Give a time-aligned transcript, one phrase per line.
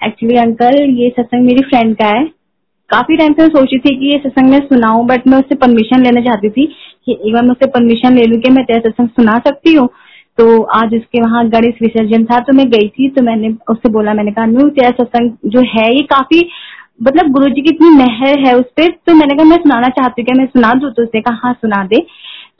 [0.00, 2.24] Actually uncle ये सत्संग मेरी फ्रेंड का है।
[2.90, 6.02] काफ़ी टाइम से मैं सोची थी कि ये सत्संग मैं सुनाऊं बट मैं उससे परमिशन
[6.04, 6.66] लेना चाहती थी
[7.06, 9.88] कि एक बार मैं उससे परमिशन ले लूँ कि मैं तेरा सत्संग सुना सकती हूँ।
[10.38, 14.14] तो आज उसके वहाँ गणेश विसर्जन था तो मैं गई थी तो मैंने उससे बोला,
[14.14, 16.48] मैंने कहा नू तेरा सत्संग जो है, ये काफ़ी
[17.02, 20.22] मतलब गुरु जी की इतनी मेहर है उस पर तो मैंने कहा, मैं सुनाना चाहती
[20.22, 20.90] हूँ मैं सुना दू?
[20.90, 22.06] तो उसने कहा हाँ सुना दे।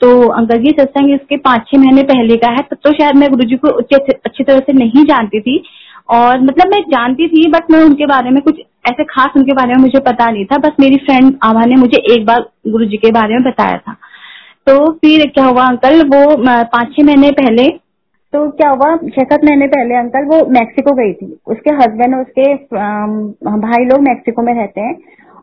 [0.00, 3.30] तो अंकल जी सत्संग इसके पाँच छह महीने पहले का है तब तो शायद मैं
[3.30, 5.62] गुरु जी को अच्छी तरह से नहीं जानती थी।
[6.08, 9.74] और मतलब मैं जानती थी बट मैं उनके बारे में कुछ ऐसे खास उनके बारे
[9.74, 12.96] में मुझे पता नहीं था बस मेरी फ्रेंड आभा ने मुझे एक बार गुरु जी
[12.96, 13.92] के बारे में बताया था।
[14.66, 17.68] तो फिर क्या हुआ अंकल वो पाँच छह महीने पहले
[18.32, 22.20] तो क्या हुआ, छह सात महीने पहले अंकल वो मैक्सिको गई थी। उसके हस्बैंड और
[22.20, 22.54] उसके
[23.58, 24.96] भाई लोग मैक्सिको में रहते हैं।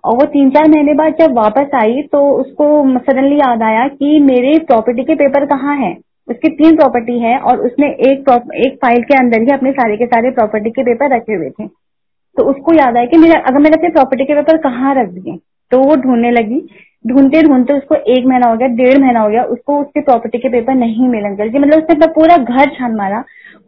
[0.03, 2.67] और वो तीन चार महीने बाद जब वापस आई तो उसको
[2.99, 5.95] सडनली याद आया कि मेरे प्रॉपर्टी के पेपर कहाँ हैं।
[6.27, 10.05] उसकी तीन प्रॉपर्टी है और उसने एक एक फ़ाइल के अंदर ही अपने सारे के
[10.05, 13.75] सारे प्रॉपर्टी के पेपर रखे हुए थे। तो उसको याद आया कि मेरा, अगर मैंने
[13.75, 15.37] अपने प्रॉपर्टी के पेपर कहाँ रख दिए
[15.71, 16.61] तो वो ढूँढने लगी।
[17.05, 20.49] ढूंढते ढूंढते उसको एक महीना हो गया, डेढ़ महीना हो गया, उसको उसके प्रॉपर्टी के
[20.49, 23.19] पेपर नहीं मिले अंकल मतलब उसने अपना पूरा घर छान मारा,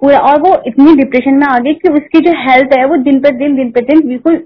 [0.02, 3.20] पूरा, और वो इतनी डिप्रेशन में आ गई कि उसकी जो हेल्थ है, वो दिन
[3.20, 4.38] पर दिन दिन पर दिन बिल्कुल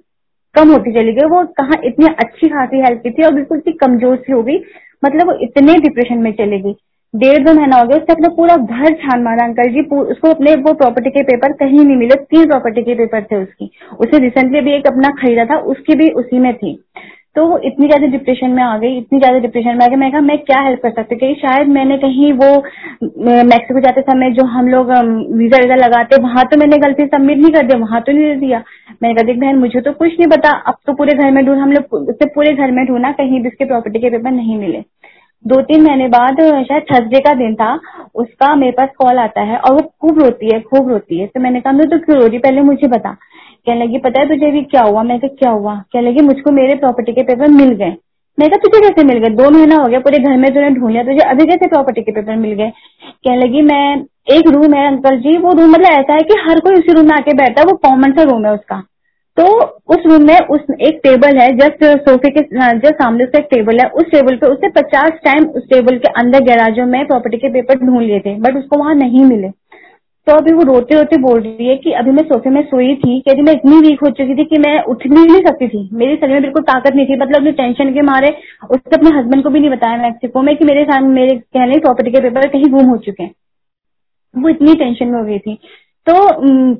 [0.55, 3.73] कम होती चली गई। वो कहा इतनी अच्छी खासी हेल्थ की थी और बिल्कुल इतनी
[3.81, 4.57] कमज़ोर सी हो गई।
[5.03, 6.75] मतलब वो इतने डिप्रेशन में चली गई।
[7.13, 10.55] डेढ़ दो महीना हो गया उसने अपना पूरा घर छान मारा अंकल जी उसको अपने
[10.57, 14.61] वो प्रॉपर्टी के पेपर कहीं नहीं मिले, तीन प्रॉपर्टी के पेपर थे उसकी। उसे रिसेंटली
[14.61, 16.79] भी एक अपना खरीदा था, उसकी भी उसी में थी।
[17.35, 20.11] तो वो इतनी ज़्यादा डिप्रेशन में आ गई, इतनी ज़्यादा डिप्रेशन में आ गई। मैं
[20.11, 22.49] कहा, मैं क्या हेल्प कर सकती कहीं शायद मैंने कहीं वो
[23.43, 24.91] मैक्सिको जाते समय जो हम लोग
[25.33, 28.35] वीज़ा वीज़ा लगाते, वहाँ तो मैंने गलती सबमिट नहीं कर दिया, वहाँ तो नहीं दे
[28.39, 28.63] दिया।
[29.03, 31.57] मैंने कहा, देख बहन, मुझे तो कुछ नहीं पता, अब तो पूरे घर में ढूंढ,
[31.57, 34.83] हम लोग उससे पूरे घर में ढूंढा, कहीं भी उसके प्रॉपर्टी के पेपर नहीं मिले।
[35.45, 37.79] दो तीन महीने बाद, शायद थर्सडे का दिन था,
[38.15, 41.39] उसका मेरे पास कॉल आता है और वो खूब रोती है, खूब रोती है। तो
[41.39, 43.11] मैंने कहा, मैं तो क्यों रो रही पहले मुझे बता।
[43.65, 45.03] कहने लगी, पता है तुझे भी क्या हुआ?
[45.03, 45.75] मैं क्या हुआ?
[45.93, 47.93] कहने लगी, मुझको मेरे प्रॉपर्टी के पेपर मिल गए।
[48.37, 49.29] मैं कहा, तुझे कैसे मिल गए?
[49.35, 52.11] दो महीना हो गया, पूरे घर में तूने ढूंढ लिया, तुझे अभी कैसे प्रॉपर्टी के
[52.11, 52.69] पेपर मिल गए?
[53.07, 53.95] कहने लगी, मैं
[54.37, 57.05] एक रूम है अंकल जी, वो रूम मतलब ऐसा है कि हर कोई उसी रूम
[57.05, 58.83] में आके बैठता है, वो कॉमन सा रूम है उसका।
[59.41, 59.45] तो
[59.87, 63.79] उस रूम में उस एक टेबल है, जस्ट सोफे के जस्ट सामने उसका एक टेबल
[63.79, 67.49] है। उस टेबल पे उसने पचास टाइम उस टेबल के अंदर गैराजों में प्रॉपर्टी के
[67.49, 69.49] पेपर ढूंढ लिए थे, बट उसको वहाँ नहीं मिले।
[70.27, 73.19] तो अभी वो रोते रोते बोल रही है कि अभी मैं सोफे में सोई थी
[73.19, 76.15] कहती मैं इतनी वीक हो चुकी थी कि मैं उठ भी नहीं सकती थी। मेरे
[76.15, 78.29] शरीर में बिल्कुल ताकत नहीं थी मतलब अपनी टेंशन के मारे
[78.69, 82.21] उसने अपने हस्बैंड को भी नहीं बताया मैक्सिको में कि मेरे मेरे कहने प्रॉपर्टी के
[82.21, 83.31] पेपर कहीं गुम हो चुके हैं।
[84.35, 85.57] वो इतनी टेंशन में हो गई थी।
[86.09, 86.13] तो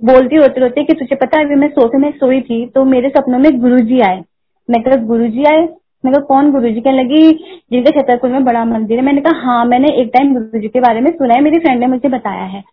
[0.08, 3.10] बोलती रोते रोते कि तुझे पता है, अभी मैं सोफे में सोई थी तो मेरे
[3.10, 4.24] सपनों में गुरुजी आए।
[4.70, 5.62] मैं कहा, गुरुजी आए?
[6.06, 7.32] मैं कहा, कौन गुरु जी कहने लगी,
[7.72, 10.80] जिनका छतरपुर में बड़ा मंदिर है। मैंने कहा हाँ मैंने एक टाइम गुरु जी के
[10.80, 12.64] बारे में सुना है, मेरी फ्रेंड ने मुझे बताया है।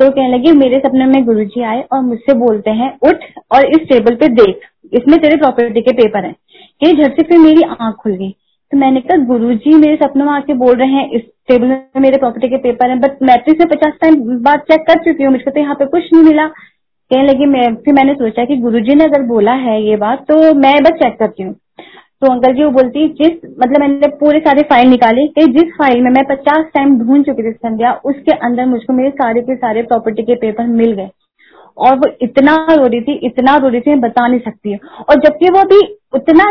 [0.00, 3.16] तो कहने लगी, मेरे सपने में गुरु जी आए और मुझसे बोलते हैं, उठ
[3.54, 4.60] और इस टेबल पे देख,
[4.92, 6.34] इसमें तेरे प्रॉपर्टी के पेपर है।
[6.80, 8.34] कि झट से फिर मेरी आँख खुल गई।
[8.72, 12.00] तो मैंने कहा गुरु जी मेरे सपनों में आके बोल रहे हैं, इस टेबल में
[12.00, 15.32] मेरे प्रॉपर्टी के पेपर हैं बट मैट्रिक इसे पचास टाइम बाद चेक कर चुकी हूँ,
[15.32, 18.94] मुझको तो यहाँ पे कुछ नहीं मिला। कहने लगी, मैं फिर मैंने सोचा कि गुरुजी
[18.94, 21.54] ने अगर बोला है ये बात तो मैं बस चेक करती हूँ।
[22.22, 26.02] तो अंकल जी वो बोलती, जिस मतलब मैंने पूरे सारे फ़ाइल निकाली, कि जिस फ़ाइल
[26.02, 29.82] में मैं पचास टाइम ढूंढ चुकी थी संध्या, उसके अंदर मुझको मेरे सारे के सारे
[29.84, 31.08] प्रॉपर्टी के पेपर मिल गए।
[31.78, 35.48] और वो इतना रो रही थी इतना रो रही थी बता नहीं सकती और जबकि
[35.50, 35.80] वो भी
[36.14, 36.44] उतना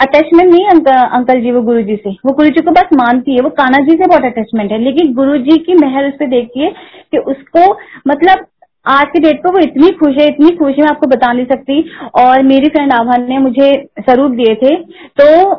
[0.00, 3.34] अटैचमेंट नहीं अंक, अंकल जी वो गुरु जी से। वो गुरु जी को बस मानती
[3.34, 6.28] है वो काना जी से बहुत अटैचमेंट है। लेकिन गुरु जी की मेहर उस पर
[6.28, 6.70] देखती है
[7.12, 7.70] कि उसको
[8.08, 8.46] मतलब
[8.86, 11.46] आज के डेट पर वो इतनी खुश है इतनी खुश है मैं आपको बता नहीं
[11.46, 11.84] सकती।
[12.20, 13.70] और मेरी फ्रेंड आभा ने मुझे
[14.00, 14.76] स्वरूप दिए थे।
[15.20, 15.54] तो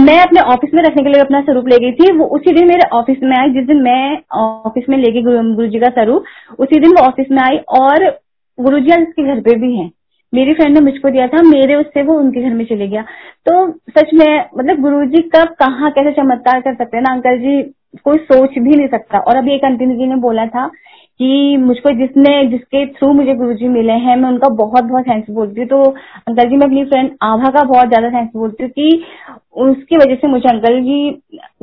[0.00, 2.66] मैं अपने ऑफ़िस में रखने के लिए अपना स्वरूप ले गई थी। वो उसी दिन
[2.68, 6.24] मेरे ऑफ़िस में आई। जिस दिन मैं ऑफ़िस में ले गई गुरु जी का स्वरूप,
[6.58, 8.18] उसी दिन वो ऑफ़िस में आई और
[8.58, 9.90] गुरु जी उसके घर पे भी हैं।
[10.34, 13.02] मेरी फ्रेंड ने मुझको दिया था, मेरे उससे वो उनके घर में चले गया।
[13.48, 17.12] तो सच में मतलब गुरु जी कब कहाँ कैसे चमत्कार कर सकते हैं ना?
[17.12, 17.62] अंकल जी,
[18.04, 20.70] कोई सोच भी नहीं सकता। और अभी एक अंतिम जी ने बोला था
[21.20, 25.60] कि मुझको जिसने, जिसके थ्रू मुझे गुरुजी मिले हैं, मैं उनका बहुत बहुत थैंक्स बोलती
[25.60, 25.82] हूँ। तो
[26.28, 29.04] अंकल जी, मैं अपनी फ्रेंड आभा का बहुत ज़्यादा थैंक्स बोलती हूँ कि
[29.62, 31.10] उसकी वजह से मुझे अंकल जी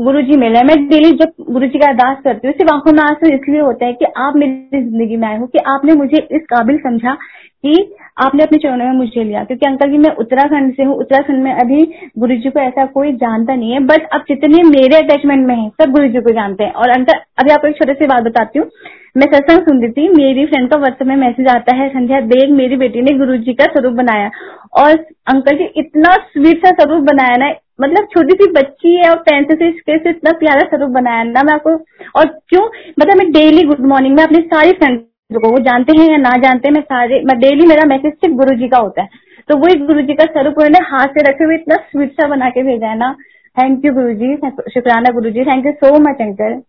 [0.01, 3.01] गुरु जी मिले मैं डेली जब गुरु जी का अरदास करती हूँ, सिर्फ़ आँखों में
[3.03, 6.42] आँसू इसलिए होता है कि आप मेरी ज़िंदगी में आए हो, कि आपने मुझे इस
[6.50, 7.13] काबिल समझा
[7.63, 7.74] कि
[8.19, 11.51] आपने अपने चरणों में मुझे लिया। क्योंकि अंकल जी, मैं उत्तराखंड से हूँ, उत्तराखंड में
[11.53, 11.83] अभी
[12.19, 15.69] गुरु जी को ऐसा कोई जानता नहीं है बट अब जितने मेरे अटैचमेंट में है,
[15.71, 18.59] सब गुरु जी को जानते हैं। और अंकल, अभी आपको एक छोटे सी बात बताती
[18.59, 18.68] हूँ।
[19.18, 22.49] मैं सत्संग सुन रही थी मेरी फ्रेंड का व्हाट्सएप में मैसेज आता है, संध्या, देख,
[22.49, 24.29] मेरी बेटी ने गुरु जी का स्वरूप बनाया।
[24.77, 24.91] और
[25.27, 29.55] अंकल जी, इतना स्वीट सा स्वरूप बनाया ना मतलब छोटी सी बच्ची है और पेंसिल
[29.55, 31.71] से स्केच से इतना प्यारा स्वरूप बनाया ना मैं आपको।
[32.15, 32.65] और क्यों?
[32.99, 36.38] मतलब मैं डेली गुड मॉर्निंग में अपनी सारी फ्रेंड को, वो जानते हैं या ना
[36.38, 39.09] जानते हैं, मैं सारे, मैं डेली मेरा मैसेज सिर्फ़ गुरु जी का होता है।
[39.49, 42.49] तो वही गुरु जी का स्वरूप उन्होंने हाथ से रखे हुए इतना स्वीट सा बना
[42.49, 43.15] के भेजा है ना।
[43.57, 44.35] थैंक यू गुरु जी
[44.73, 46.61] शुक्राना Guru ji thank you so much uncle.